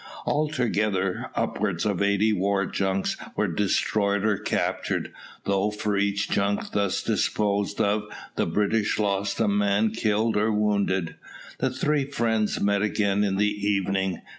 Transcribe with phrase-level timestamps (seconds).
[0.25, 7.03] Altogether, upwards of eighty war junks were destroyed or captured, though for each junk thus
[7.03, 11.17] disposed of the British lost a man killed or wounded.
[11.59, 14.21] The three friends met again in the evening.